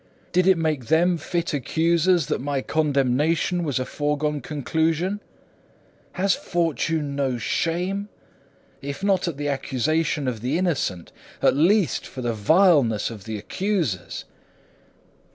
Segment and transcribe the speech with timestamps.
[0.31, 5.21] Did it make them fit accusers that my condemnation was a foregone conclusion?
[6.13, 8.09] Has fortune no shame
[8.81, 13.37] if not at the accusation of the innocent, at least for the vileness of the
[13.37, 14.25] accusers?